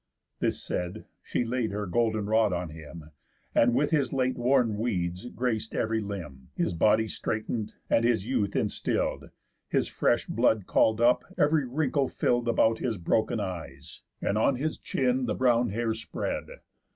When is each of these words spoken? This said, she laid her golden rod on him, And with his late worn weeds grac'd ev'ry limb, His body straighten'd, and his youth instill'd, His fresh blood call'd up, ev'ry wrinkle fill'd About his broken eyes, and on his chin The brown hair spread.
This 0.39 0.59
said, 0.59 1.05
she 1.21 1.45
laid 1.45 1.69
her 1.69 1.85
golden 1.85 2.25
rod 2.25 2.51
on 2.51 2.69
him, 2.71 3.11
And 3.53 3.75
with 3.75 3.91
his 3.91 4.11
late 4.11 4.35
worn 4.35 4.79
weeds 4.79 5.27
grac'd 5.27 5.75
ev'ry 5.75 6.01
limb, 6.01 6.49
His 6.55 6.73
body 6.73 7.07
straighten'd, 7.07 7.75
and 7.87 8.03
his 8.03 8.25
youth 8.25 8.55
instill'd, 8.55 9.29
His 9.69 9.87
fresh 9.87 10.25
blood 10.25 10.65
call'd 10.65 11.01
up, 11.01 11.23
ev'ry 11.37 11.67
wrinkle 11.67 12.07
fill'd 12.07 12.47
About 12.47 12.79
his 12.79 12.97
broken 12.97 13.39
eyes, 13.39 14.01
and 14.23 14.39
on 14.39 14.55
his 14.55 14.79
chin 14.79 15.27
The 15.27 15.35
brown 15.35 15.69
hair 15.69 15.93
spread. 15.93 16.47